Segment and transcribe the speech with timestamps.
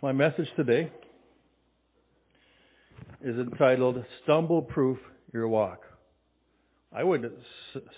[0.00, 0.92] My message today
[3.20, 4.96] is entitled Stumble Proof
[5.32, 5.80] Your Walk.
[6.92, 7.32] I would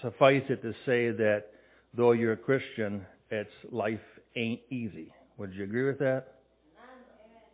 [0.01, 1.49] suffice it to say that
[1.95, 4.01] though you're a Christian, it's life
[4.35, 5.13] ain't easy.
[5.37, 6.39] Would you agree with that?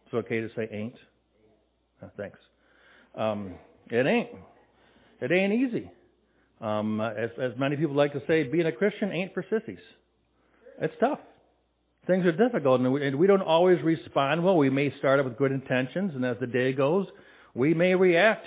[0.04, 0.94] It's okay to say ain't?
[2.00, 2.38] Uh, thanks.
[3.16, 3.54] Um,
[3.90, 4.28] it ain't.
[5.22, 5.90] It ain't easy.
[6.60, 9.82] Um, as, as many people like to say, being a Christian ain't for sissies.
[10.80, 11.18] It's tough.
[12.06, 14.56] Things are difficult, and we, and we don't always respond well.
[14.56, 17.06] We may start out with good intentions, and as the day goes,
[17.54, 18.46] we may react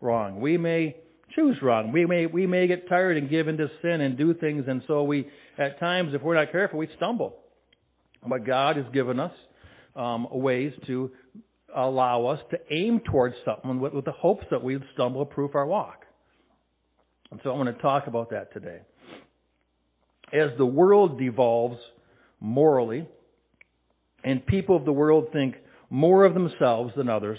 [0.00, 0.40] wrong.
[0.40, 0.96] We may
[1.36, 1.92] choose wrong.
[1.92, 5.04] We may we may get tired and give into sin and do things, and so
[5.04, 7.36] we at times, if we're not careful, we stumble.
[8.26, 9.32] But God has given us
[9.94, 11.10] um, ways to
[11.74, 15.66] allow us to aim towards something with, with the hopes that we'd stumble proof our
[15.66, 16.04] walk.
[17.30, 18.80] And so I want to talk about that today.
[20.32, 21.78] As the world devolves
[22.40, 23.06] morally,
[24.24, 25.54] and people of the world think
[25.90, 27.38] more of themselves than others,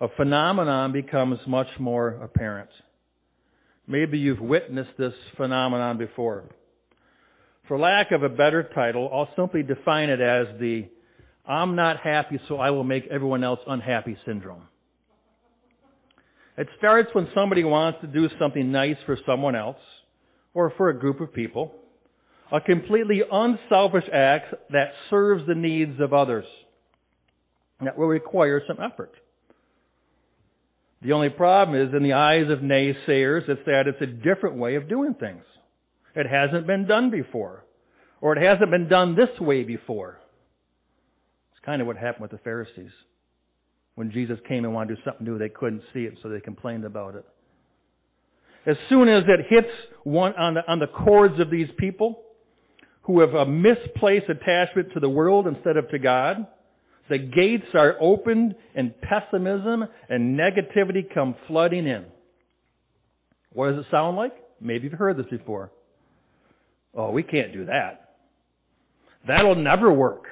[0.00, 2.70] a phenomenon becomes much more apparent.
[3.86, 6.44] Maybe you've witnessed this phenomenon before.
[7.68, 10.88] For lack of a better title, I'll simply define it as the
[11.46, 14.62] I'm not happy, so I will make everyone else unhappy syndrome.
[16.56, 19.78] It starts when somebody wants to do something nice for someone else
[20.54, 21.74] or for a group of people,
[22.52, 26.44] a completely unselfish act that serves the needs of others.
[27.80, 29.12] That will require some effort.
[31.00, 34.76] The only problem is, in the eyes of naysayers, it's that it's a different way
[34.76, 35.42] of doing things.
[36.14, 37.64] It hasn't been done before.
[38.20, 40.20] Or it hasn't been done this way before.
[41.50, 42.92] It's kind of what happened with the Pharisees.
[43.96, 46.38] When Jesus came and wanted to do something new, they couldn't see it, so they
[46.38, 47.24] complained about it.
[48.64, 49.72] As soon as it hits
[50.04, 52.22] one on the, on the chords of these people
[53.02, 56.46] who have a misplaced attachment to the world instead of to God,
[57.08, 62.04] the gates are opened and pessimism and negativity come flooding in.
[63.52, 64.32] What does it sound like?
[64.60, 65.72] Maybe you've heard this before.
[66.94, 68.16] Oh, we can't do that.
[69.26, 70.24] That'll never work.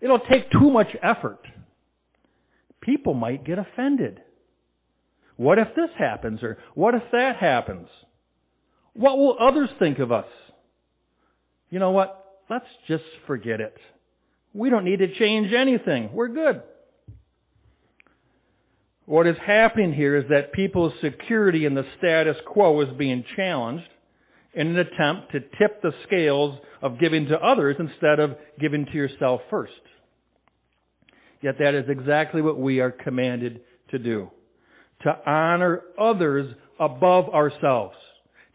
[0.00, 1.40] It'll take too much effort.
[2.80, 4.20] People might get offended.
[5.36, 6.42] What if this happens?
[6.42, 7.88] Or what if that happens?
[8.94, 10.26] What will others think of us?
[11.72, 12.42] You know what?
[12.50, 13.74] Let's just forget it.
[14.52, 16.10] We don't need to change anything.
[16.12, 16.62] We're good.
[19.06, 23.88] What is happening here is that people's security in the status quo is being challenged
[24.52, 28.92] in an attempt to tip the scales of giving to others instead of giving to
[28.92, 29.72] yourself first.
[31.40, 33.62] Yet that is exactly what we are commanded
[33.92, 34.30] to do.
[35.04, 37.96] To honor others above ourselves.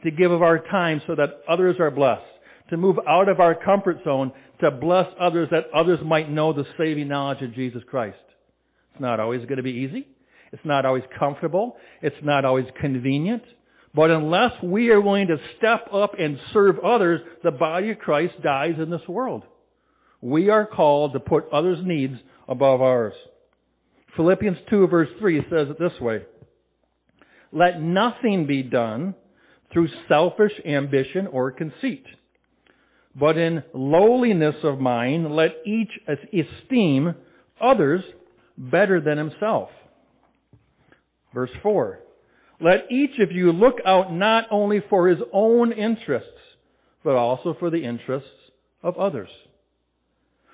[0.03, 2.21] To give of our time so that others are blessed.
[2.69, 6.65] To move out of our comfort zone to bless others that others might know the
[6.77, 8.17] saving knowledge of Jesus Christ.
[8.91, 10.07] It's not always going to be easy.
[10.51, 11.77] It's not always comfortable.
[12.01, 13.43] It's not always convenient.
[13.93, 18.33] But unless we are willing to step up and serve others, the body of Christ
[18.43, 19.43] dies in this world.
[20.21, 22.15] We are called to put others' needs
[22.47, 23.13] above ours.
[24.15, 26.23] Philippians 2 verse 3 says it this way.
[27.51, 29.15] Let nothing be done
[29.71, 32.05] through selfish ambition or conceit
[33.19, 37.15] but in lowliness of mind, let each esteem
[37.61, 38.03] others
[38.57, 39.69] better than himself.
[41.33, 41.99] Verse 4.
[42.59, 46.29] Let each of you look out not only for his own interests,
[47.03, 48.29] but also for the interests
[48.81, 49.29] of others.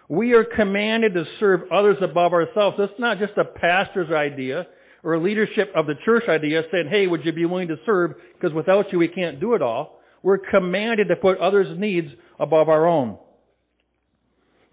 [0.09, 2.75] We are commanded to serve others above ourselves.
[2.78, 4.68] That's not just a pastor's idea
[5.03, 8.12] or a leadership of the church idea saying, hey, would you be willing to serve?
[8.34, 10.00] Because without you, we can't do it all.
[10.22, 12.07] We're commanded to put others' needs
[12.39, 13.17] above our own.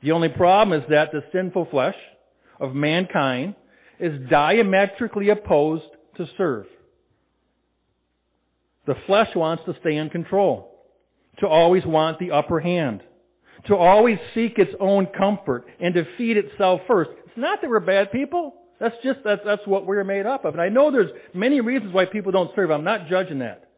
[0.03, 1.97] The only problem is that the sinful flesh
[2.59, 3.55] of mankind
[3.99, 5.85] is diametrically opposed
[6.17, 6.67] to serve.
[8.87, 10.75] The flesh wants to stay in control,
[11.41, 13.03] to always want the upper hand,
[13.69, 17.11] to always seek its own comfort and to feed itself first.
[17.27, 18.55] It's not that we're bad people.
[18.81, 20.55] That's just, that's, that's what we're made up of.
[20.55, 22.71] And I know there's many reasons why people don't serve.
[22.71, 23.69] I'm not judging that.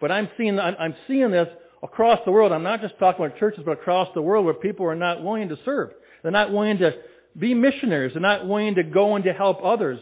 [0.00, 1.46] But I'm seeing, I'm seeing this
[1.82, 2.52] across the world.
[2.52, 5.48] I'm not just talking about churches, but across the world where people are not willing
[5.48, 5.90] to serve.
[6.22, 6.92] They're not willing to
[7.38, 8.12] be missionaries.
[8.14, 10.00] They're not willing to go and to help others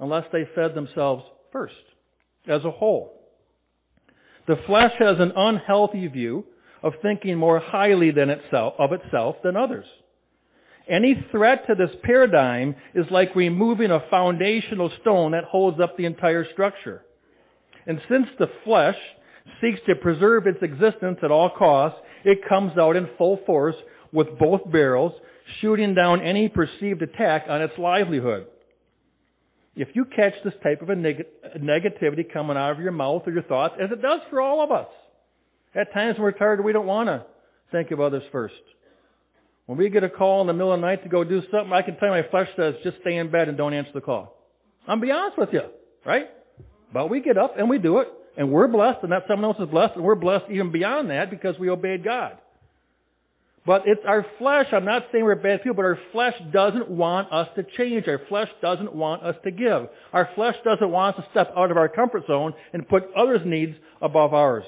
[0.00, 1.74] unless they fed themselves first,
[2.46, 3.14] as a whole.
[4.46, 6.44] The flesh has an unhealthy view
[6.82, 9.86] of thinking more highly than itself, of itself than others.
[10.88, 16.06] Any threat to this paradigm is like removing a foundational stone that holds up the
[16.06, 17.02] entire structure.
[17.86, 18.96] And since the flesh
[19.60, 23.76] seeks to preserve its existence at all costs, it comes out in full force
[24.12, 25.12] with both barrels,
[25.60, 28.46] shooting down any perceived attack on its livelihood.
[29.76, 33.32] If you catch this type of a neg- negativity coming out of your mouth or
[33.32, 34.88] your thoughts, as it does for all of us,
[35.74, 37.24] at times when we're tired, we don't want to
[37.70, 38.54] think of others first.
[39.66, 41.72] When we get a call in the middle of the night to go do something,
[41.72, 44.34] I can tell my flesh says, just stay in bed and don't answer the call.
[44.86, 45.60] I'm be honest with you,
[46.06, 46.24] right?
[46.92, 49.60] But we get up and we do it, and we're blessed, and that someone else
[49.60, 52.38] is blessed, and we're blessed even beyond that because we obeyed God.
[53.66, 57.32] But it's our flesh, I'm not saying we're bad people, but our flesh doesn't want
[57.32, 58.06] us to change.
[58.06, 59.88] Our flesh doesn't want us to give.
[60.12, 63.42] Our flesh doesn't want us to step out of our comfort zone and put others'
[63.44, 64.64] needs above ours.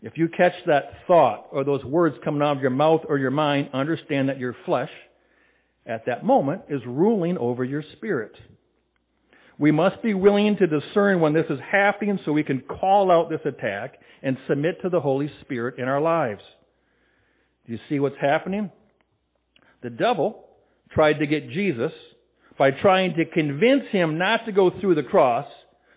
[0.00, 3.30] If you catch that thought or those words coming out of your mouth or your
[3.30, 4.90] mind, understand that your flesh
[5.86, 8.32] at that moment is ruling over your spirit.
[9.58, 13.30] We must be willing to discern when this is happening so we can call out
[13.30, 16.42] this attack and submit to the Holy Spirit in our lives.
[17.66, 18.70] Do you see what's happening?
[19.82, 20.44] The devil
[20.90, 21.92] tried to get Jesus
[22.58, 25.46] by trying to convince him not to go through the cross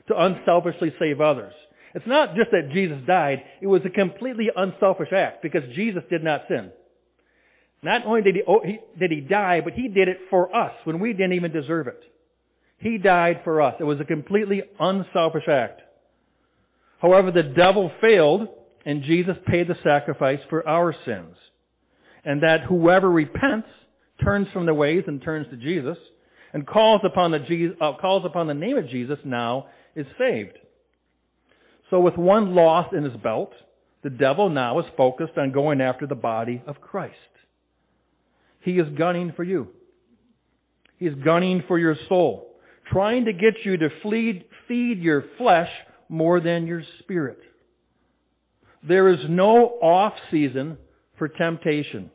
[0.08, 1.54] to unselfishly save others.
[1.94, 6.24] It's not just that Jesus died, it was a completely unselfish act because Jesus did
[6.24, 6.72] not sin.
[7.82, 8.62] Not only did he, oh,
[9.00, 12.04] did he die, but he did it for us when we didn't even deserve it.
[12.78, 13.76] He died for us.
[13.80, 15.82] It was a completely unselfish act.
[17.02, 18.48] However, the devil failed
[18.86, 21.36] and Jesus paid the sacrifice for our sins.
[22.24, 23.68] And that whoever repents,
[24.24, 25.98] turns from their ways and turns to Jesus,
[26.54, 30.58] and calls upon the, uh, calls upon the name of Jesus now is saved.
[31.90, 33.52] So with one lost in his belt,
[34.04, 37.16] the devil now is focused on going after the body of Christ.
[38.62, 39.68] He is gunning for you.
[40.98, 42.47] He is gunning for your soul,
[42.92, 45.70] trying to get you to feed, feed your flesh
[46.10, 47.40] more than your spirit.
[48.88, 50.78] There is no off season
[51.18, 52.12] for temptation.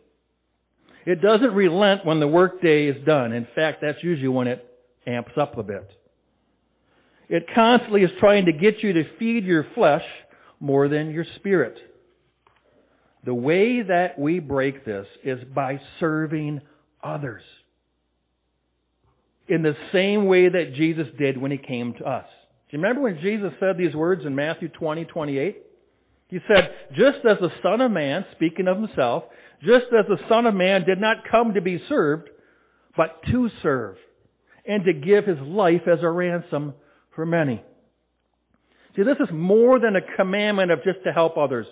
[1.05, 3.33] It doesn't relent when the workday is done.
[3.33, 4.65] In fact, that's usually when it
[5.07, 5.91] amps up a bit.
[7.29, 10.05] It constantly is trying to get you to feed your flesh
[10.61, 11.77] more than your spirit.
[13.25, 16.61] The way that we break this is by serving
[17.03, 17.43] others.
[19.49, 22.27] In the same way that Jesus did when he came to us.
[22.71, 25.63] Do you remember when Jesus said these words in Matthew 20, 28?
[26.29, 29.25] He said, just as the Son of Man, speaking of himself,
[29.63, 32.31] just as the Son of Man did not come to be served,
[32.97, 33.97] but to serve,
[34.67, 36.73] and to give his life as a ransom
[37.15, 37.63] for many.
[38.97, 41.67] See, this is more than a commandment of just to help others.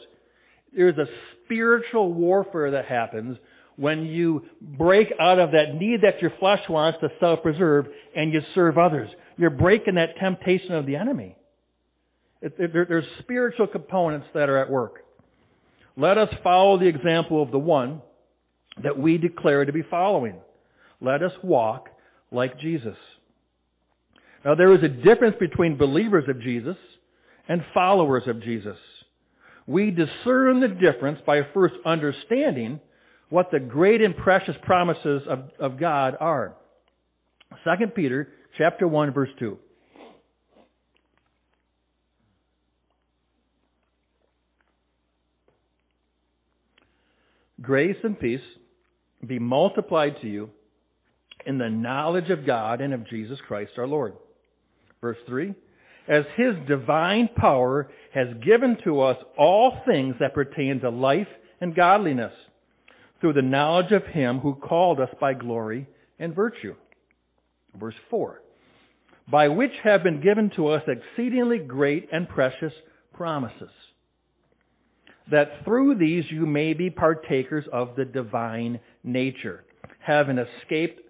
[0.75, 1.07] There's a
[1.45, 3.39] spiritual warfare that happens
[3.81, 8.43] when you break out of that need that your flesh wants to self-preserve and you
[8.55, 9.09] serve others.
[9.39, 11.35] You're breaking that temptation of the enemy.
[12.43, 14.97] It, it, there, there's spiritual components that are at work.
[15.97, 18.03] Let us follow the example of the one
[18.83, 20.37] that we declare to be following.
[21.01, 21.89] Let us walk
[22.31, 22.97] like Jesus.
[24.45, 26.77] Now there is a difference between believers of Jesus
[27.49, 28.77] and followers of Jesus.
[29.67, 32.79] We discern the difference by first understanding
[33.31, 36.55] what the great and precious promises of, of God are.
[37.65, 38.29] 2 Peter
[38.59, 39.57] chapter 1 verse 2.
[47.63, 48.41] Grace and peace
[49.27, 50.51] be multiplied to you
[51.47, 54.15] in the knowledge of God and of Jesus Christ our Lord.
[55.01, 55.55] Verse 3
[56.09, 61.29] As His divine power has given to us all things that pertain to life
[61.61, 62.33] and godliness,
[63.21, 65.87] through the knowledge of Him who called us by glory
[66.19, 66.75] and virtue.
[67.79, 68.41] Verse 4
[69.31, 72.73] By which have been given to us exceedingly great and precious
[73.13, 73.71] promises
[75.31, 79.65] that through these you may be partakers of the divine nature,
[80.01, 81.01] having escaped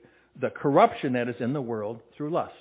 [0.41, 2.53] the corruption that is in the world through lust.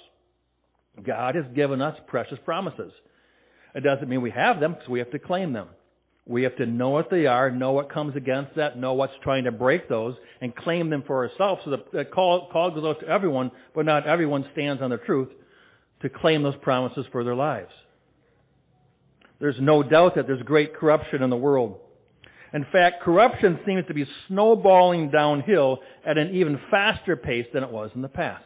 [1.06, 2.92] God has given us precious promises.
[3.76, 5.68] It doesn't mean we have them because we have to claim them.
[6.30, 9.46] We have to know what they are, know what comes against that, know what's trying
[9.46, 11.62] to break those, and claim them for ourselves.
[11.66, 15.30] So the call, call goes out to everyone, but not everyone stands on the truth
[16.04, 17.72] to claim those promises for their lives.
[19.40, 21.80] There's no doubt that there's great corruption in the world.
[22.54, 27.72] In fact, corruption seems to be snowballing downhill at an even faster pace than it
[27.72, 28.44] was in the past.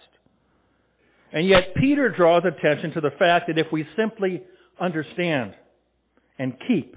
[1.34, 4.42] And yet Peter draws attention to the fact that if we simply
[4.80, 5.54] understand
[6.40, 6.96] and keep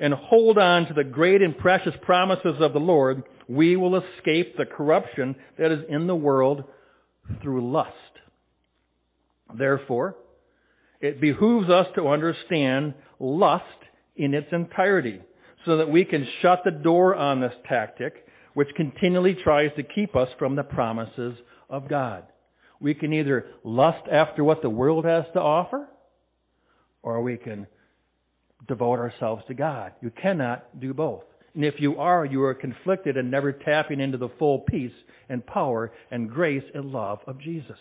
[0.00, 4.56] and hold on to the great and precious promises of the Lord, we will escape
[4.56, 6.64] the corruption that is in the world
[7.42, 7.92] through lust.
[9.56, 10.16] Therefore,
[11.00, 13.64] it behooves us to understand lust
[14.16, 15.20] in its entirety
[15.64, 18.24] so that we can shut the door on this tactic
[18.54, 21.34] which continually tries to keep us from the promises
[21.70, 22.24] of God.
[22.80, 25.88] We can either lust after what the world has to offer,
[27.02, 27.66] or we can
[28.66, 29.92] devote ourselves to God.
[30.00, 31.24] You cannot do both.
[31.54, 34.92] And if you are, you are conflicted and never tapping into the full peace
[35.28, 37.78] and power and grace and love of Jesus.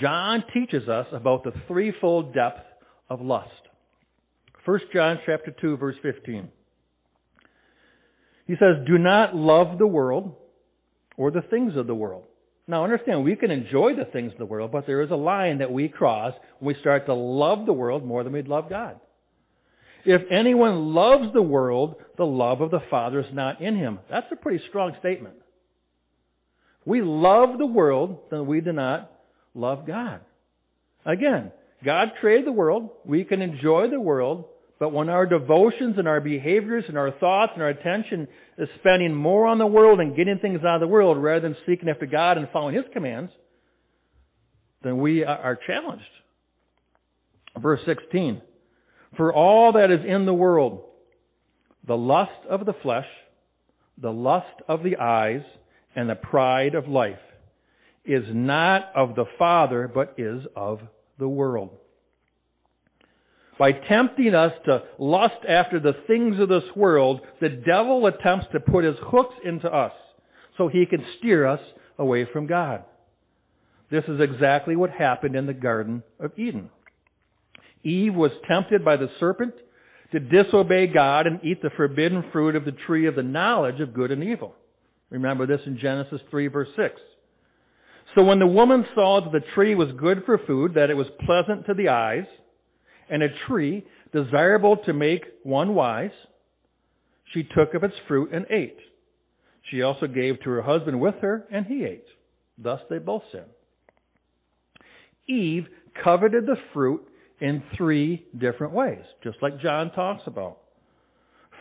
[0.00, 2.62] John teaches us about the threefold depth
[3.10, 3.50] of lust.
[4.64, 6.48] 1 John chapter 2 verse 15.
[8.46, 10.34] He says, "Do not love the world
[11.16, 12.26] or the things of the world."
[12.66, 15.58] Now understand, we can enjoy the things of the world, but there is a line
[15.58, 18.98] that we cross when we start to love the world more than we love God.
[20.06, 23.98] If anyone loves the world, the love of the Father is not in him.
[24.10, 25.34] That's a pretty strong statement.
[26.84, 29.10] We love the world, then we do not
[29.54, 30.20] love God.
[31.06, 31.52] Again,
[31.84, 32.90] God created the world.
[33.04, 34.46] We can enjoy the world.
[34.84, 39.14] But when our devotions and our behaviors and our thoughts and our attention is spending
[39.14, 42.04] more on the world and getting things out of the world rather than seeking after
[42.04, 43.32] God and following His commands,
[44.82, 46.04] then we are challenged.
[47.58, 48.42] Verse 16.
[49.16, 50.84] For all that is in the world,
[51.86, 53.08] the lust of the flesh,
[53.96, 55.40] the lust of the eyes,
[55.96, 57.16] and the pride of life,
[58.04, 60.80] is not of the Father, but is of
[61.18, 61.70] the world.
[63.58, 68.60] By tempting us to lust after the things of this world, the devil attempts to
[68.60, 69.92] put his hooks into us
[70.58, 71.60] so he can steer us
[71.98, 72.84] away from God.
[73.90, 76.70] This is exactly what happened in the Garden of Eden.
[77.84, 79.54] Eve was tempted by the serpent
[80.10, 83.94] to disobey God and eat the forbidden fruit of the tree of the knowledge of
[83.94, 84.54] good and evil.
[85.10, 86.94] Remember this in Genesis 3 verse 6.
[88.14, 91.06] So when the woman saw that the tree was good for food, that it was
[91.24, 92.24] pleasant to the eyes,
[93.10, 96.10] and a tree desirable to make one wise,
[97.32, 98.78] she took of its fruit and ate.
[99.70, 102.06] She also gave to her husband with her, and he ate.
[102.58, 103.44] Thus they both sinned.
[105.26, 105.66] Eve
[106.02, 107.02] coveted the fruit
[107.40, 110.58] in three different ways, just like John talks about.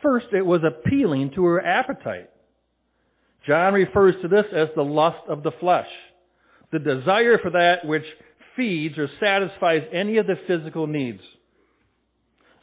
[0.02, 2.30] First, it was appealing to her appetite.
[3.48, 5.88] John refers to this as the lust of the flesh,
[6.72, 8.04] the desire for that which
[8.56, 11.22] feeds or satisfies any of the physical needs.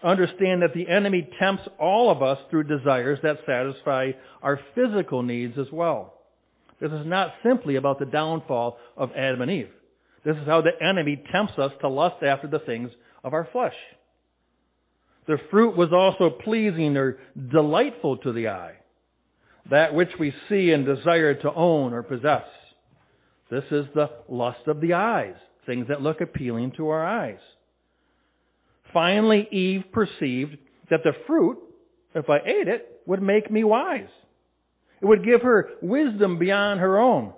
[0.03, 5.59] Understand that the enemy tempts all of us through desires that satisfy our physical needs
[5.59, 6.15] as well.
[6.81, 9.69] This is not simply about the downfall of Adam and Eve.
[10.25, 12.91] This is how the enemy tempts us to lust after the things
[13.23, 13.75] of our flesh.
[15.27, 17.19] The fruit was also pleasing or
[17.53, 18.75] delightful to the eye,
[19.71, 22.45] that which we see and desire to own or possess.
[23.51, 25.37] This is the lust of the eyes,
[25.71, 27.39] things that look appealing to our eyes.
[28.93, 30.57] Finally, Eve perceived
[30.91, 31.59] that the fruit,
[32.13, 34.09] if I ate it, would make me wise.
[35.01, 37.35] It would give her wisdom beyond her own.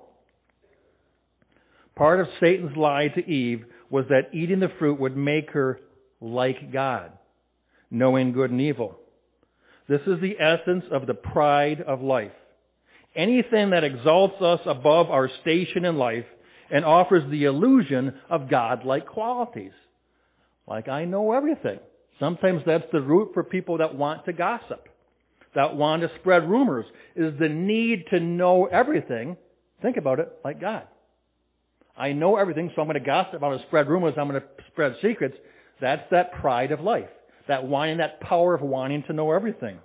[1.95, 5.79] Part of Satan's lie to Eve was that eating the fruit would make her
[6.23, 7.13] like God,
[7.91, 8.97] knowing good and evil.
[9.91, 12.33] This is the essence of the pride of life.
[13.15, 16.25] Anything that exalts us above our station in life
[16.73, 19.73] and offers the illusion of God-like qualities.
[20.67, 21.79] Like I know everything.
[22.19, 24.89] Sometimes that's the root for people that want to gossip,
[25.55, 29.37] that want to spread rumors, is the need to know everything.
[29.83, 30.85] Think about it like God.
[31.97, 33.35] I know everything, so I'm going to gossip.
[33.35, 34.15] I'm going to spread rumors.
[34.17, 35.37] I'm going to spread secrets.
[35.81, 37.11] That's that pride of life.
[37.49, 39.79] That wanting, that power of wanting to know everything.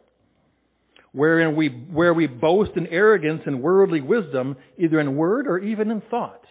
[1.12, 5.90] Wherein we, where we boast in arrogance and worldly wisdom, either in word or even
[5.90, 6.44] in thought.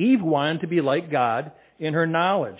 [0.00, 2.58] Eve wanted to be like God in her knowledge.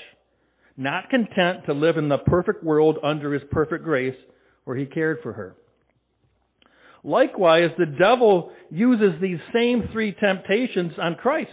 [0.76, 4.16] Not content to live in the perfect world under His perfect grace
[4.64, 5.56] where He cared for her.
[7.02, 11.50] Likewise, the devil uses these same three temptations on Christ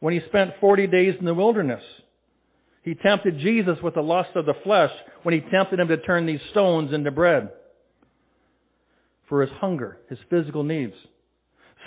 [0.00, 1.82] when he spent 40 days in the wilderness.
[2.82, 4.92] He tempted Jesus with the lust of the flesh
[5.24, 7.50] when he tempted him to turn these stones into bread
[9.28, 10.94] for his hunger, his physical needs.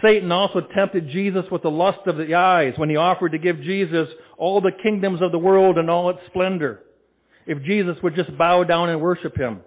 [0.03, 3.61] Satan also tempted Jesus with the lust of the eyes when he offered to give
[3.61, 4.07] Jesus
[4.37, 6.81] all the kingdoms of the world and all its splendor
[7.45, 9.61] if Jesus would just bow down and worship him.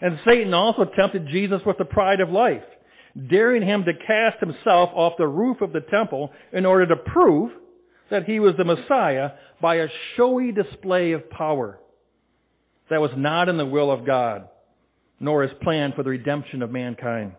[0.00, 2.62] And Satan also tempted Jesus with the pride of life,
[3.28, 7.52] daring him to cast himself off the roof of the temple in order to prove
[8.10, 11.78] that he was the Messiah by a showy display of power
[12.88, 14.48] that was not in the will of God,
[15.20, 17.32] nor his plan for the redemption of mankind.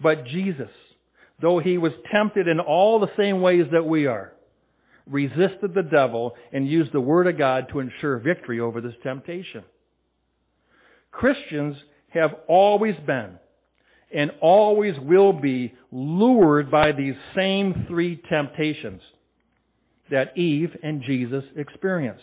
[0.00, 0.70] But Jesus,
[1.40, 4.32] though he was tempted in all the same ways that we are,
[5.06, 9.64] resisted the devil and used the Word of God to ensure victory over this temptation.
[11.10, 11.76] Christians
[12.10, 13.38] have always been
[14.14, 19.02] and always will be lured by these same three temptations
[20.10, 22.22] that Eve and Jesus experienced.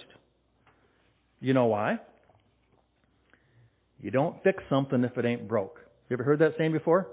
[1.39, 1.99] You know why?
[4.01, 5.79] You don't fix something if it ain't broke.
[6.09, 7.07] You ever heard that saying before?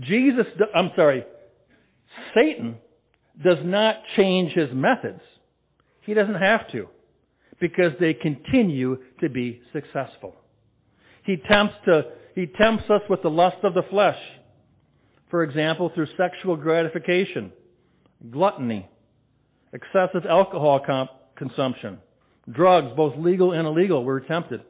[0.00, 1.24] Jesus, I'm sorry,
[2.34, 2.76] Satan
[3.42, 5.20] does not change his methods.
[6.02, 6.88] He doesn't have to
[7.60, 10.36] because they continue to be successful.
[11.24, 12.02] He tempts to,
[12.34, 14.18] he tempts us with the lust of the flesh.
[15.30, 17.52] For example, through sexual gratification,
[18.30, 18.88] gluttony,
[19.72, 21.98] excessive alcohol comp- consumption,
[22.52, 24.62] drugs, both legal and illegal, were tempted,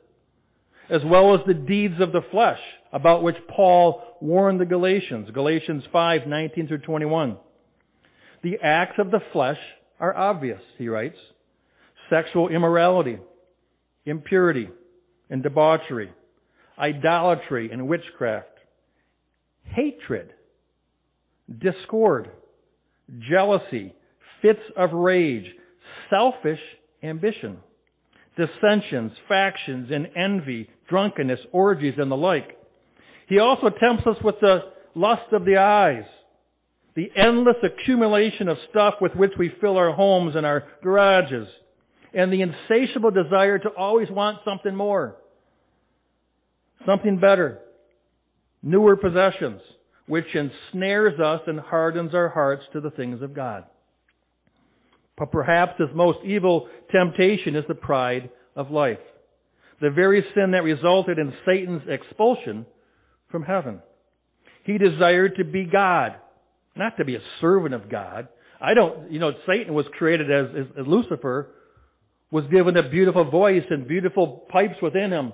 [0.89, 2.61] as well as the deeds of the flesh,
[2.97, 7.37] about which Paul warned the Galatians, Galatians 5, 19 through 21.
[8.43, 9.59] The acts of the flesh
[10.01, 11.19] are obvious, he writes.
[12.09, 13.19] Sexual immorality,
[14.07, 14.71] impurity,
[15.29, 16.11] and debauchery,
[16.79, 18.49] idolatry and witchcraft,
[19.65, 20.33] hatred,
[21.61, 22.31] discord,
[23.29, 23.93] jealousy,
[24.41, 25.45] fits of rage,
[26.09, 26.61] selfish
[27.03, 27.59] ambition,
[28.39, 32.57] dissensions, factions, and envy, drunkenness, orgies, and the like.
[33.27, 34.61] He also tempts us with the
[34.95, 36.05] lust of the eyes,
[36.95, 41.49] the endless accumulation of stuff with which we fill our homes and our garages,
[42.15, 45.17] and the insatiable desire to always want something more,
[46.87, 47.59] something better,
[48.63, 49.61] newer possessions,
[50.07, 53.65] which ensnares us and hardens our hearts to the things of God.
[55.19, 58.99] But perhaps his most evil temptation is the pride of life.
[59.81, 62.67] The very sin that resulted in Satan's expulsion
[63.31, 63.81] from heaven.
[64.65, 66.17] He desired to be God,
[66.75, 68.29] not to be a servant of God.
[68.61, 71.51] I don't, you know, Satan was created as, as, as Lucifer,
[72.31, 75.33] was given a beautiful voice and beautiful pipes within him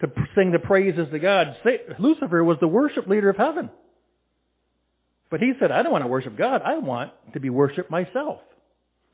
[0.00, 1.48] to sing the praises to God.
[1.98, 3.70] Lucifer was the worship leader of heaven.
[5.30, 6.62] But he said, I don't want to worship God.
[6.64, 8.40] I want to be worshiped myself.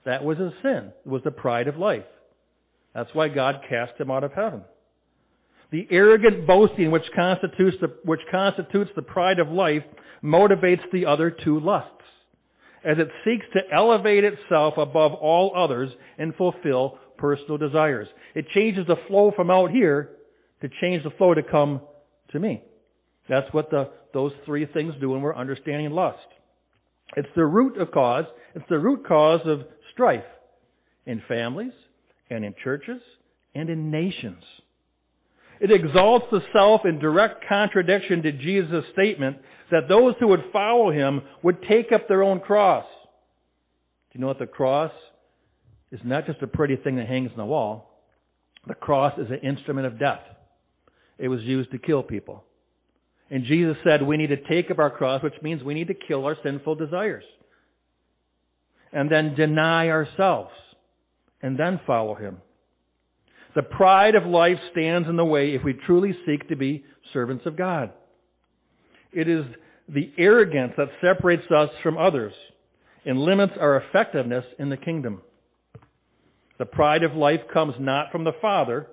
[0.04, 0.92] That was his sin.
[1.04, 2.04] It was the pride of life.
[2.94, 4.62] That's why God cast him out of heaven.
[5.74, 9.82] The arrogant boasting which constitutes the, which constitutes the pride of life
[10.22, 11.90] motivates the other two lusts,
[12.84, 18.06] as it seeks to elevate itself above all others and fulfill personal desires.
[18.36, 20.10] It changes the flow from out here
[20.62, 21.80] to change the flow to come
[22.30, 22.62] to me.
[23.28, 26.28] That's what the, those three things do when we're understanding lust.
[27.16, 28.26] It's the root of cause.
[28.54, 30.22] It's the root cause of strife
[31.04, 31.72] in families
[32.30, 33.02] and in churches
[33.56, 34.44] and in nations.
[35.60, 39.38] It exalts the self in direct contradiction to Jesus' statement
[39.70, 42.84] that those who would follow him would take up their own cross.
[44.12, 44.92] Do you know what the cross
[45.94, 48.00] is not just a pretty thing that hangs on the wall.
[48.66, 50.20] The cross is an instrument of death.
[51.18, 52.42] It was used to kill people.
[53.30, 55.94] And Jesus said we need to take up our cross, which means we need to
[55.94, 57.24] kill our sinful desires
[58.92, 60.50] and then deny ourselves
[61.42, 62.38] and then follow Him.
[63.54, 67.46] The pride of life stands in the way if we truly seek to be servants
[67.46, 67.92] of God.
[69.12, 69.44] It is
[69.88, 72.32] the arrogance that separates us from others
[73.04, 75.22] and limits our effectiveness in the kingdom.
[76.58, 78.88] The pride of life comes not from the Father,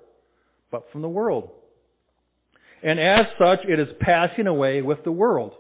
[0.72, 1.50] but from the world.
[2.84, 5.54] And as such, it is passing away with the world.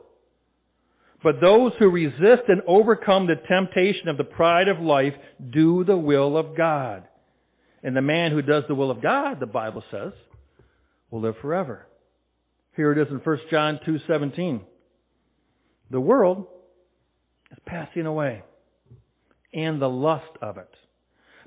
[1.23, 5.13] But those who resist and overcome the temptation of the pride of life
[5.51, 7.03] do the will of God.
[7.83, 10.13] And the man who does the will of God, the Bible says,
[11.09, 11.87] will live forever.
[12.75, 14.61] Here it is in 1 John 2:17.
[15.89, 16.47] The world
[17.51, 18.43] is passing away
[19.53, 20.69] and the lust of it.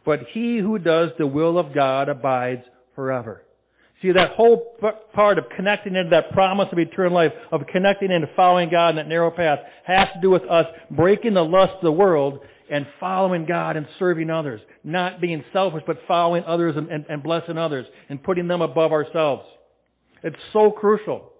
[0.04, 2.62] But he who does the will of God abides
[2.94, 3.42] forever.
[4.02, 4.76] See, that whole
[5.14, 8.96] part of connecting into that promise of eternal life, of connecting into following God in
[8.96, 12.86] that narrow path, has to do with us breaking the lust of the world and
[12.98, 14.60] following God and serving others.
[14.82, 18.92] Not being selfish, but following others and, and, and blessing others and putting them above
[18.92, 19.44] ourselves.
[20.22, 21.30] It's so crucial.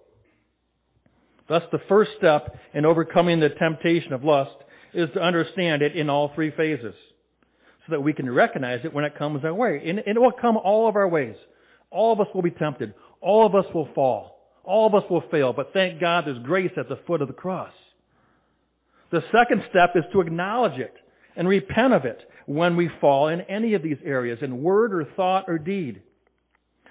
[1.47, 4.55] Thus, the first step in overcoming the temptation of lust
[4.93, 6.95] is to understand it in all three phases
[7.85, 9.81] so that we can recognize it when it comes our way.
[9.85, 11.35] And it will come all of our ways.
[11.91, 12.93] All of us will be tempted.
[13.21, 14.39] All of us will fall.
[14.63, 15.53] All of us will fail.
[15.53, 17.73] But thank God there's grace at the foot of the cross.
[19.11, 20.93] The second step is to acknowledge it
[21.35, 25.05] and repent of it when we fall in any of these areas, in word or
[25.15, 26.01] thought or deed.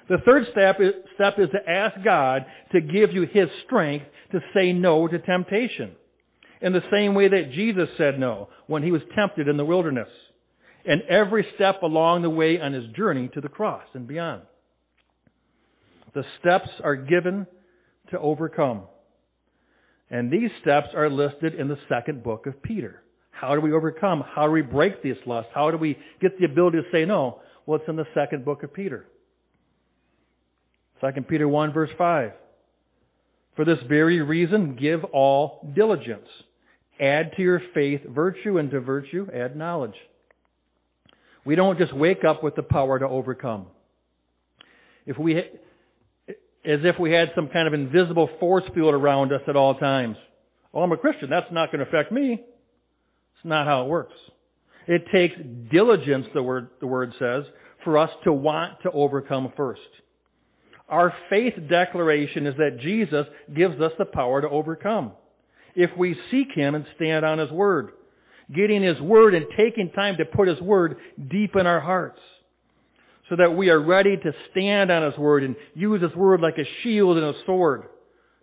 [0.08, 4.40] The third step is, step is to ask God to give you His strength to
[4.54, 5.92] say no to temptation.
[6.60, 10.08] In the same way that Jesus said no when He was tempted in the wilderness.
[10.84, 14.42] And every step along the way on His journey to the cross and beyond.
[16.14, 17.46] The steps are given
[18.10, 18.82] to overcome.
[20.10, 23.03] And these steps are listed in the second book of Peter.
[23.34, 24.22] How do we overcome?
[24.34, 25.48] How do we break this lust?
[25.54, 27.40] How do we get the ability to say no?
[27.66, 29.06] Well, it's in the second book of Peter.
[31.00, 32.32] 2 Peter 1 verse 5.
[33.56, 36.28] For this very reason, give all diligence.
[37.00, 39.94] Add to your faith virtue, and to virtue add knowledge.
[41.44, 43.66] We don't just wake up with the power to overcome.
[45.06, 45.44] If we, as
[46.64, 50.16] if we had some kind of invisible force field around us at all times.
[50.72, 51.28] Oh, I'm a Christian.
[51.30, 52.40] That's not going to affect me.
[53.44, 54.14] Not how it works.
[54.86, 55.36] It takes
[55.70, 57.44] diligence, the word, the word says,
[57.84, 59.80] for us to want to overcome first.
[60.88, 65.12] Our faith declaration is that Jesus gives us the power to overcome.
[65.74, 67.90] If we seek Him and stand on His Word,
[68.54, 70.96] getting His Word and taking time to put His Word
[71.30, 72.20] deep in our hearts,
[73.30, 76.58] so that we are ready to stand on His Word and use His Word like
[76.58, 77.84] a shield and a sword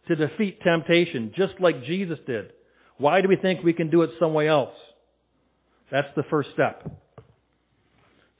[0.07, 2.51] to defeat temptation, just like Jesus did.
[2.97, 4.73] Why do we think we can do it some way else?
[5.91, 6.89] That's the first step.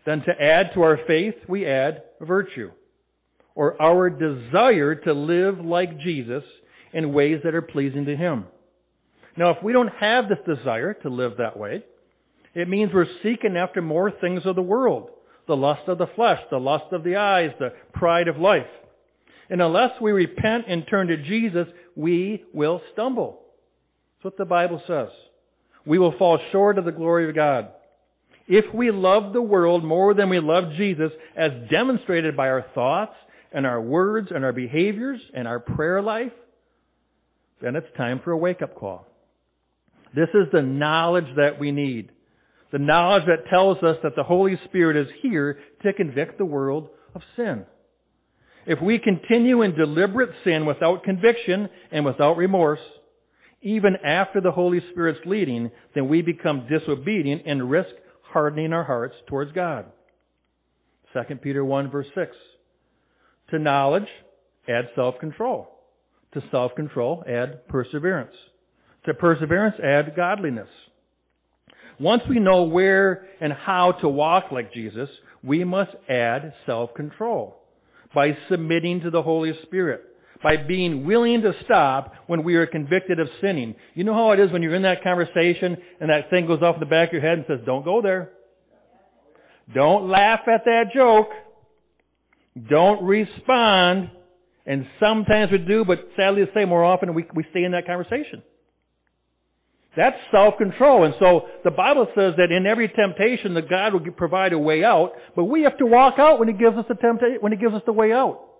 [0.05, 2.71] Then to add to our faith, we add virtue
[3.53, 6.43] or our desire to live like Jesus
[6.93, 8.45] in ways that are pleasing to Him.
[9.37, 11.83] Now, if we don't have this desire to live that way,
[12.53, 15.09] it means we're seeking after more things of the world.
[15.47, 18.67] The lust of the flesh, the lust of the eyes, the pride of life.
[19.49, 23.41] And unless we repent and turn to Jesus, we will stumble.
[24.17, 25.09] That's what the Bible says.
[25.85, 27.69] We will fall short of the glory of God.
[28.47, 33.15] If we love the world more than we love Jesus, as demonstrated by our thoughts
[33.51, 36.31] and our words and our behaviors and our prayer life,
[37.61, 39.07] then it's time for a wake up call.
[40.15, 42.11] This is the knowledge that we need.
[42.71, 46.89] The knowledge that tells us that the Holy Spirit is here to convict the world
[47.15, 47.65] of sin.
[48.65, 52.79] If we continue in deliberate sin without conviction and without remorse,
[53.62, 57.89] even after the Holy Spirit's leading, then we become disobedient and risk
[58.21, 59.86] hardening our hearts towards God.
[61.13, 62.32] 2 Peter 1 verse 6.
[63.52, 64.08] To knowledge,
[64.69, 65.67] add self-control.
[66.34, 68.34] To self-control, add perseverance.
[69.06, 70.69] To perseverance, add godliness.
[72.00, 75.10] Once we know where and how to walk like Jesus,
[75.43, 77.58] we must add self-control
[78.15, 80.02] by submitting to the Holy Spirit,
[80.43, 83.75] by being willing to stop when we are convicted of sinning.
[83.93, 86.80] You know how it is when you're in that conversation and that thing goes off
[86.80, 88.32] the back of your head and says, don't go there.
[89.73, 91.30] Don't laugh at that joke.
[92.69, 94.10] Don't respond.
[94.65, 97.86] And sometimes we do, but sadly to say more often we, we stay in that
[97.86, 98.43] conversation.
[99.95, 101.04] That's self-control.
[101.04, 104.84] And so the Bible says that in every temptation that God will provide a way
[104.84, 107.58] out, but we have to walk out when He gives us the temptation, when He
[107.58, 108.50] gives us the way out.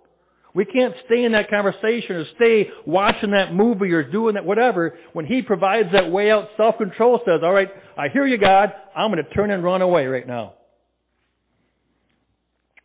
[0.54, 4.98] We can't stay in that conversation or stay watching that movie or doing that whatever.
[5.14, 9.24] When He provides that way out, self-control says, alright, I hear you God, I'm going
[9.24, 10.54] to turn and run away right now.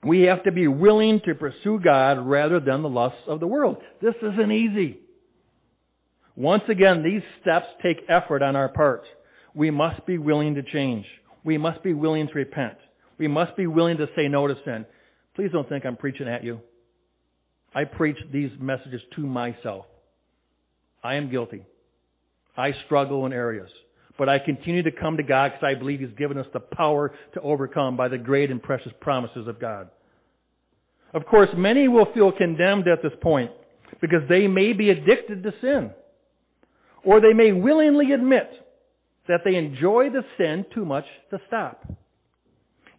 [0.03, 3.77] We have to be willing to pursue God rather than the lusts of the world.
[4.01, 4.99] This isn't easy.
[6.37, 9.01] Once again, these steps take effort on our part.
[9.53, 11.05] We must be willing to change.
[11.43, 12.77] We must be willing to repent.
[13.17, 14.85] We must be willing to say no to sin.
[15.35, 16.61] Please don't think I'm preaching at you.
[17.73, 19.85] I preach these messages to myself.
[21.03, 21.63] I am guilty.
[22.55, 23.69] I struggle in areas.
[24.17, 27.13] But I continue to come to God because I believe He's given us the power
[27.35, 29.89] to overcome by the great and precious promises of God.
[31.13, 33.51] Of course, many will feel condemned at this point
[34.01, 35.91] because they may be addicted to sin.
[37.03, 38.49] Or they may willingly admit
[39.27, 41.85] that they enjoy the sin too much to stop.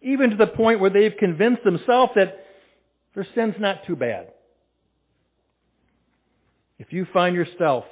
[0.01, 2.45] Even to the point where they've convinced themselves that
[3.13, 4.31] their sin's not too bad.
[6.79, 7.83] If you find yourself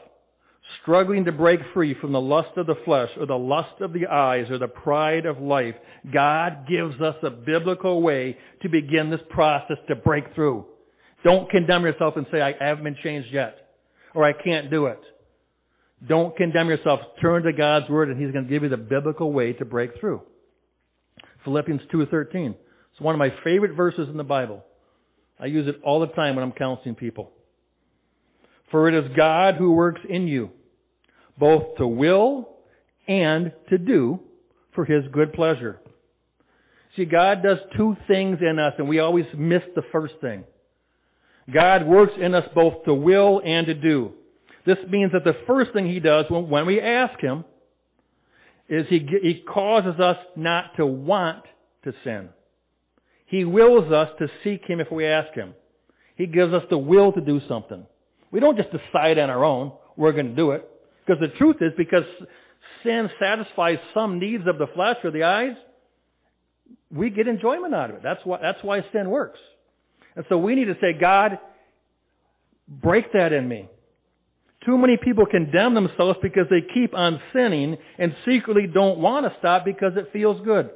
[0.81, 4.07] struggling to break free from the lust of the flesh or the lust of the
[4.07, 5.75] eyes or the pride of life,
[6.11, 10.65] God gives us a biblical way to begin this process to break through.
[11.23, 13.57] Don't condemn yourself and say, I haven't been changed yet,
[14.15, 14.99] or I can't do it.
[16.07, 16.99] Don't condemn yourself.
[17.21, 19.99] Turn to God's Word and He's going to give you the biblical way to break
[19.99, 20.21] through.
[21.43, 22.55] Philippians 2.13.
[22.91, 24.63] It's one of my favorite verses in the Bible.
[25.39, 27.31] I use it all the time when I'm counseling people.
[28.71, 30.49] For it is God who works in you,
[31.37, 32.49] both to will
[33.07, 34.19] and to do
[34.75, 35.79] for His good pleasure.
[36.95, 40.43] See, God does two things in us, and we always miss the first thing.
[41.51, 44.13] God works in us both to will and to do.
[44.65, 47.45] This means that the first thing he does when, we ask him
[48.67, 51.43] is he, he causes us not to want
[51.85, 52.29] to sin.
[53.27, 55.53] He wills us to seek him if we ask him.
[56.15, 57.85] He gives us the will to do something.
[58.31, 60.69] We don't just decide on our own we're going to do it.
[61.05, 62.03] Because the truth is, because
[62.83, 65.55] sin satisfies some needs of the flesh or the eyes,
[66.91, 68.03] we get enjoyment out of it.
[68.03, 69.39] That's why, that's why sin works.
[70.15, 71.39] And so we need to say, God,
[72.67, 73.69] break that in me.
[74.65, 79.37] Too many people condemn themselves because they keep on sinning and secretly don't want to
[79.39, 80.69] stop because it feels good.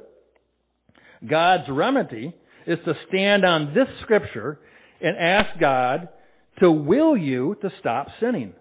[1.28, 2.34] God's remedy
[2.66, 4.58] is to stand on this scripture
[5.00, 6.08] and ask God
[6.60, 8.52] to will you to stop sinning.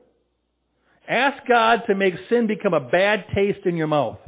[1.07, 4.19] Ask God to make sin become a bad taste in your mouth.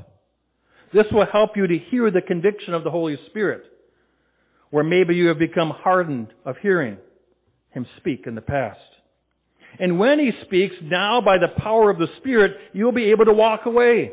[0.93, 3.63] This will help you to hear the conviction of the Holy Spirit,
[4.69, 6.97] where maybe you have become hardened of hearing
[7.71, 8.79] Him speak in the past.
[9.79, 13.33] And when He speaks, now by the power of the Spirit, you'll be able to
[13.33, 14.11] walk away.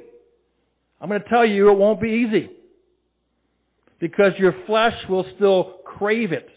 [1.01, 2.51] I'm going to tell you it won't be easy.
[3.99, 6.49] Because your flesh will still crave it.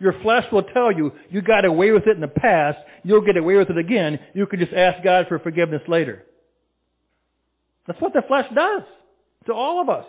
[0.00, 3.36] Your flesh will tell you, you got away with it in the past, you'll get
[3.36, 6.24] away with it again, you can just ask God for forgiveness later.
[7.86, 8.82] That's what the flesh does
[9.46, 10.04] to all of us.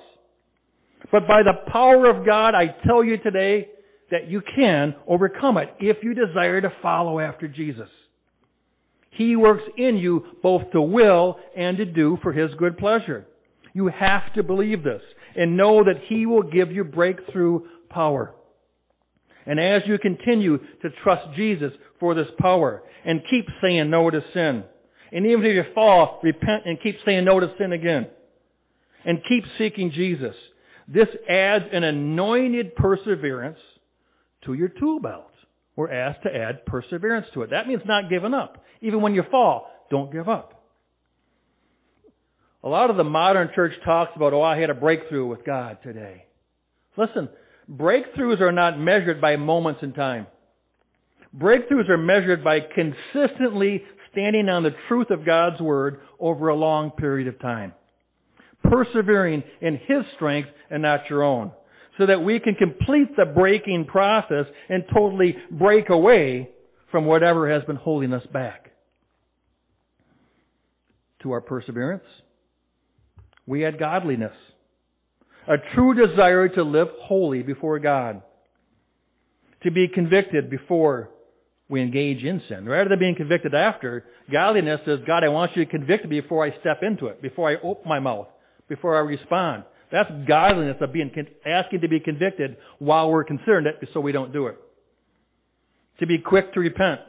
[1.12, 3.70] But by the power of God, I tell you today
[4.12, 7.90] that you can overcome it if you desire to follow after Jesus.
[9.12, 13.26] He works in you both to will and to do for His good pleasure.
[13.74, 15.02] You have to believe this
[15.36, 18.34] and know that He will give you breakthrough power.
[19.50, 24.22] And as you continue to trust Jesus for this power and keep saying no to
[24.32, 24.64] sin,
[25.12, 28.06] and even if you fall, repent and keep saying no to sin again,
[29.06, 30.36] and keep seeking Jesus,
[30.88, 33.58] this adds an anointed perseverance
[34.46, 35.32] to your tool belt.
[35.76, 37.50] We're asked to add perseverance to it.
[37.50, 38.64] That means not giving up.
[38.82, 40.64] Even when you fall, don't give up.
[42.64, 45.80] A lot of the modern church talks about, oh, I had a breakthrough with God
[45.82, 46.26] today.
[46.98, 47.30] Listen,
[47.70, 50.28] breakthroughs are not measured by moments in time.
[51.38, 56.92] Breakthroughs are measured by consistently standing on the truth of God's Word over a long
[56.92, 57.74] period of time.
[58.64, 61.52] Persevering in His strength and not your own.
[61.98, 66.50] So that we can complete the breaking process and totally break away
[66.92, 68.72] from whatever has been holding us back.
[71.24, 72.06] To our perseverance,
[73.46, 74.32] we add godliness.
[75.50, 78.22] A true desire to live holy before God.
[79.64, 81.10] To be convicted before
[81.68, 82.66] we engage in sin.
[82.70, 86.46] Rather than being convicted after, godliness says, God, I want you to convict me before
[86.46, 88.28] I step into it, before I open my mouth,
[88.68, 89.64] before I respond.
[89.92, 91.12] That's godliness of being
[91.46, 94.58] asking to be convicted while we're concerned so we don't do it.
[96.00, 97.02] To be quick to repent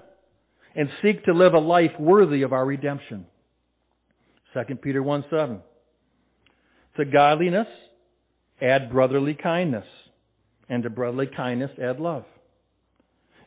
[0.74, 3.26] and seek to live a life worthy of our redemption.
[4.55, 5.61] 2 Peter 1 7.
[6.96, 7.68] To godliness,
[8.62, 9.87] add brotherly kindness.
[10.68, 12.25] And to brotherly kindness, add love.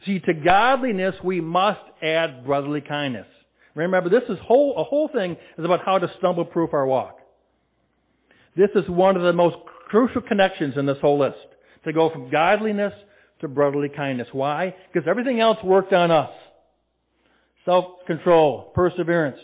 [0.06, 3.28] See, to godliness, we must add brotherly kindness.
[3.76, 7.17] Remember, this is whole, a whole thing is about how to stumble proof our walk.
[8.56, 9.56] This is one of the most
[9.88, 11.38] crucial connections in this whole list.
[11.86, 12.93] To go from godliness
[13.41, 14.28] to brotherly kindness.
[14.32, 14.76] Why?
[14.91, 16.30] Because everything else worked on us.
[17.65, 19.39] Self-control, perseverance,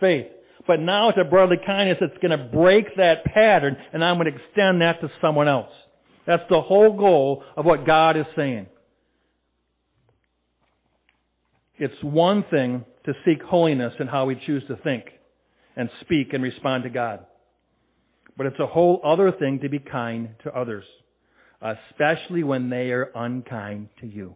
[0.00, 0.26] faith.
[0.66, 4.32] But now it's a brotherly kindness that's going to break that pattern and I'm going
[4.32, 5.70] to extend that to someone else.
[6.26, 8.66] That's the whole goal of what God is saying.
[11.78, 15.04] It's one thing to seek holiness in how we choose to think
[15.76, 17.24] and speak and respond to God.
[18.36, 20.84] But it's a whole other thing to be kind to others,
[21.62, 24.34] especially when they are unkind to you.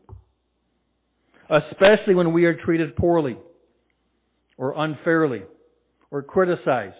[1.50, 3.36] Especially when we are treated poorly
[4.56, 5.42] or unfairly
[6.12, 6.94] or criticized.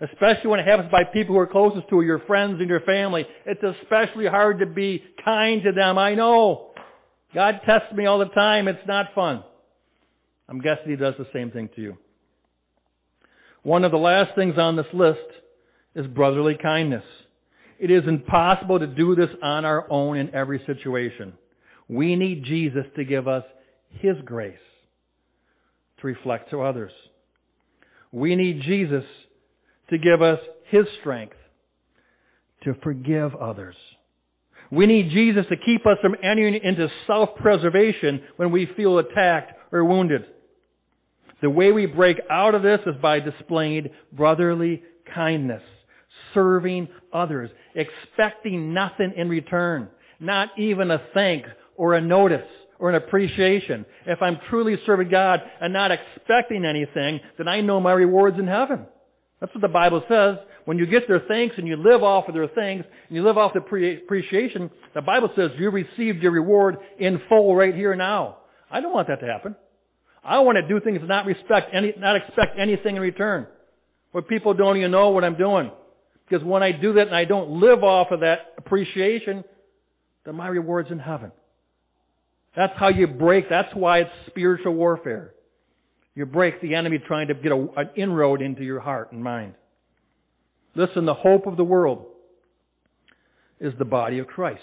[0.00, 2.80] Especially when it happens by people who are closest to you, your friends and your
[2.80, 3.26] family.
[3.44, 5.98] It's especially hard to be kind to them.
[5.98, 6.70] I know.
[7.34, 8.68] God tests me all the time.
[8.68, 9.42] It's not fun.
[10.48, 11.98] I'm guessing He does the same thing to you.
[13.62, 15.18] One of the last things on this list
[15.94, 17.02] is brotherly kindness.
[17.80, 21.32] It is impossible to do this on our own in every situation.
[21.88, 23.44] We need Jesus to give us
[23.90, 24.56] His grace
[26.00, 26.92] to reflect to others.
[28.16, 29.04] We need Jesus
[29.90, 30.38] to give us
[30.70, 31.36] His strength
[32.64, 33.76] to forgive others.
[34.70, 39.84] We need Jesus to keep us from entering into self-preservation when we feel attacked or
[39.84, 40.24] wounded.
[41.42, 44.82] The way we break out of this is by displaying brotherly
[45.14, 45.62] kindness,
[46.32, 49.88] serving others, expecting nothing in return,
[50.20, 51.44] not even a thank
[51.76, 53.86] or a notice or an appreciation.
[54.06, 58.46] If I'm truly serving God and not expecting anything, then I know my reward's in
[58.46, 58.86] heaven.
[59.40, 60.36] That's what the Bible says.
[60.64, 63.38] When you get their thanks and you live off of their things and you live
[63.38, 67.98] off the appreciation, the Bible says you received your reward in full right here and
[67.98, 68.38] now.
[68.70, 69.54] I don't want that to happen.
[70.24, 73.46] I want to do things and not respect any, not expect anything in return.
[74.10, 75.70] Where people don't even know what I'm doing.
[76.28, 79.44] Because when I do that and I don't live off of that appreciation,
[80.24, 81.30] then my reward's in heaven.
[82.56, 85.34] That's how you break, that's why it's spiritual warfare.
[86.14, 89.52] You break the enemy trying to get a, an inroad into your heart and mind.
[90.74, 92.06] Listen, the hope of the world
[93.60, 94.62] is the body of Christ.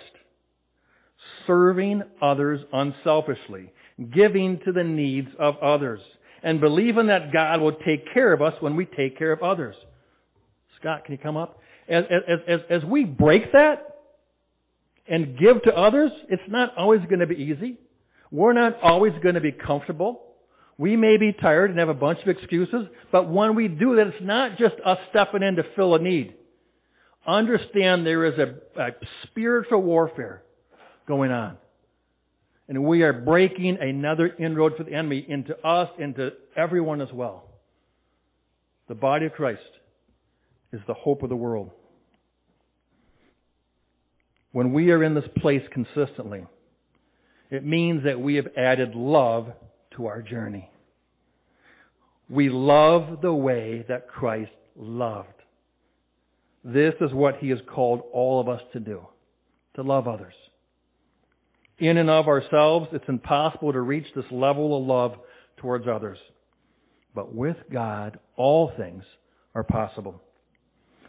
[1.46, 3.72] Serving others unselfishly,
[4.14, 6.02] giving to the needs of others,
[6.42, 9.76] and believing that God will take care of us when we take care of others.
[10.80, 11.60] Scott, can you come up?
[11.88, 13.93] As, as, as, as we break that
[15.08, 17.80] and give to others, it's not always going to be easy.
[18.32, 20.22] We're not always going to be comfortable.
[20.78, 24.08] We may be tired and have a bunch of excuses, but when we do that,
[24.08, 26.34] it's not just us stepping in to fill a need.
[27.28, 28.90] Understand there is a, a
[29.24, 30.42] spiritual warfare
[31.08, 31.58] going on.
[32.68, 37.50] And we are breaking another inroad for the enemy into us, into everyone as well.
[38.88, 39.62] The body of Christ
[40.72, 41.72] is the hope of the world.
[44.54, 46.46] When we are in this place consistently,
[47.50, 49.52] it means that we have added love
[49.98, 50.70] to our journey.
[52.30, 55.28] We love the way that Christ loved.
[56.64, 59.02] This is what He has called all of us to do,
[59.76, 60.36] to love others.
[61.80, 65.20] In and of ourselves, it's impossible to reach this level of love
[65.58, 66.20] towards others.
[67.16, 69.04] But with God, all things
[69.56, 70.22] are possible.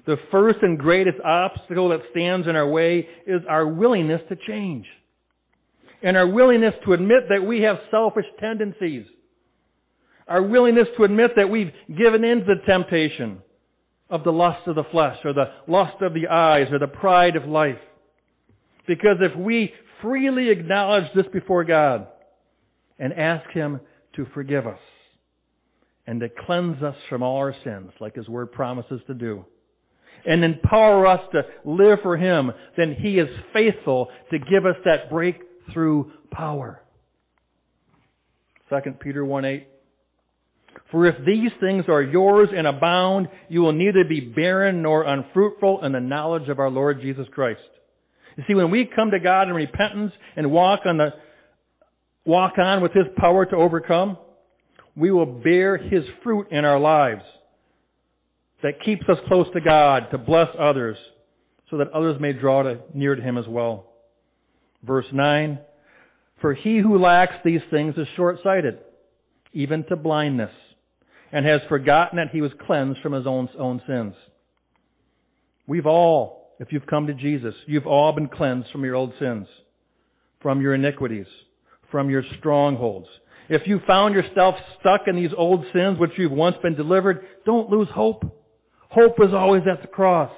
[0.06, 4.86] The first and greatest obstacle that stands in our way is our willingness to change.
[6.02, 9.06] And our willingness to admit that we have selfish tendencies.
[10.28, 13.38] Our willingness to admit that we've given in to the temptation
[14.10, 17.36] of the lust of the flesh or the lust of the eyes or the pride
[17.36, 17.78] of life.
[18.86, 22.06] Because if we freely acknowledge this before God
[22.98, 23.80] and ask Him
[24.16, 24.78] to forgive us
[26.06, 29.46] and to cleanse us from all our sins, like His Word promises to do,
[30.26, 35.10] and empower us to live for Him, then He is faithful to give us that
[35.10, 36.80] breakthrough power.
[38.70, 39.68] 2 Peter 1 8.
[40.90, 45.84] For if these things are yours and abound, you will neither be barren nor unfruitful
[45.84, 47.60] in the knowledge of our Lord Jesus Christ.
[48.36, 51.10] You see, when we come to God in repentance and walk on the,
[52.24, 54.16] walk on with His power to overcome,
[54.96, 57.22] we will bear His fruit in our lives
[58.64, 60.96] that keeps us close to God to bless others
[61.70, 63.92] so that others may draw to, near to Him as well.
[64.82, 65.58] Verse 9,
[66.40, 68.78] For he who lacks these things is short-sighted,
[69.52, 70.50] even to blindness,
[71.30, 74.14] and has forgotten that he was cleansed from his own, own sins.
[75.66, 79.46] We've all, if you've come to Jesus, you've all been cleansed from your old sins,
[80.40, 81.26] from your iniquities,
[81.90, 83.08] from your strongholds.
[83.50, 87.68] If you found yourself stuck in these old sins which you've once been delivered, don't
[87.68, 88.40] lose hope.
[88.94, 90.30] Hope is always at the cross.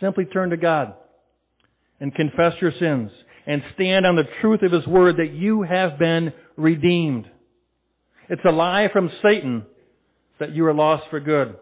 [0.00, 0.94] Simply turn to God
[2.00, 3.12] and confess your sins
[3.46, 7.26] and stand on the truth of His Word that you have been redeemed.
[8.28, 9.62] It's a lie from Satan
[10.40, 11.54] that you are lost for good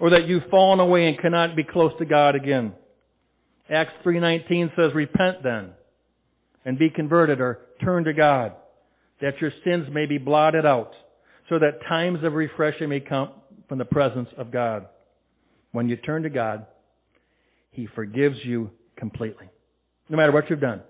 [0.00, 2.72] or that you've fallen away and cannot be close to God again.
[3.70, 5.70] Acts 3.19 says, Repent then
[6.64, 8.54] and be converted or turn to God
[9.20, 10.90] that your sins may be blotted out
[11.48, 13.30] so that times of refreshing may come
[13.68, 14.88] from the presence of God.
[15.74, 16.66] When you turn to God,
[17.72, 19.50] He forgives you completely.
[20.08, 20.82] No matter what you've done.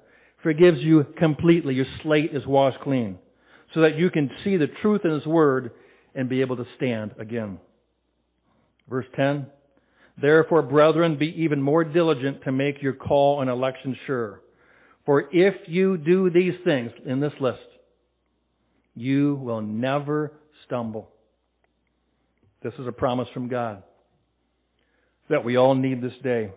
[0.43, 1.73] Forgives you completely.
[1.73, 3.17] Your slate is washed clean.
[3.73, 5.71] So that you can see the truth in His Word
[6.15, 7.61] and be able to stand again.
[8.87, 9.47] Verse 10.
[10.21, 14.43] Therefore, brethren, be even more diligent to make your call and election sure.
[15.07, 17.59] For if you do these things in this list,
[18.95, 20.35] you will never
[20.67, 21.09] stumble.
[22.63, 23.83] This is a promise from God
[25.29, 26.51] that we all need this day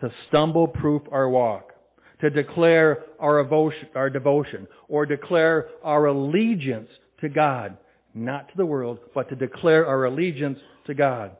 [0.00, 1.72] to stumble proof our walk,
[2.20, 6.88] to declare our devotion, our devotion, or declare our allegiance
[7.20, 7.76] to God,
[8.14, 11.36] not to the world, but to declare our allegiance to God,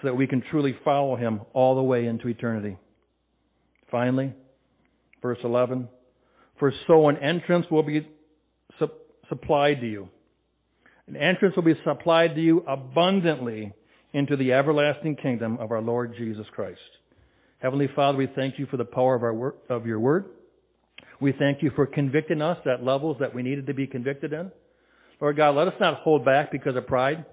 [0.00, 2.78] so that we can truly follow Him all the way into eternity.
[3.90, 4.32] Finally,
[5.20, 5.88] verse 11,
[6.58, 8.06] for so an entrance will be
[8.78, 8.88] su-
[9.28, 10.08] supplied to you.
[11.06, 13.72] An entrance will be supplied to you abundantly
[14.18, 16.80] into the everlasting kingdom of our Lord Jesus Christ.
[17.60, 20.26] Heavenly Father, we thank you for the power of, our wor- of your word.
[21.20, 24.50] We thank you for convicting us at levels that we needed to be convicted in.
[25.20, 27.24] Lord God, let us not hold back because of pride.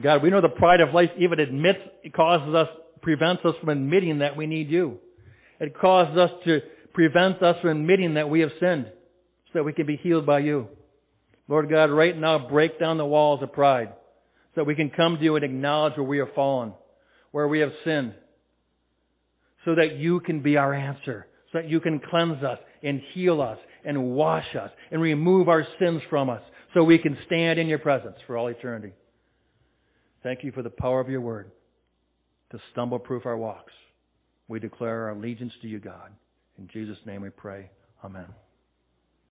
[0.00, 2.68] God, we know the pride of life even admits, it causes us,
[3.00, 4.98] prevents us from admitting that we need you.
[5.58, 6.60] It causes us to,
[6.92, 8.86] prevent us from admitting that we have sinned.
[9.46, 10.68] so that we can be healed by you.
[11.48, 13.92] Lord God, right now break down the walls of pride
[14.56, 16.72] so that we can come to you and acknowledge where we have fallen,
[17.30, 18.14] where we have sinned,
[19.66, 23.42] so that you can be our answer, so that you can cleanse us and heal
[23.42, 26.40] us and wash us and remove our sins from us
[26.72, 28.92] so we can stand in your presence for all eternity.
[30.22, 31.50] Thank you for the power of your word
[32.50, 33.74] to stumble proof our walks.
[34.48, 36.12] We declare our allegiance to you, God.
[36.58, 37.70] In Jesus' name we pray.
[38.02, 38.45] Amen.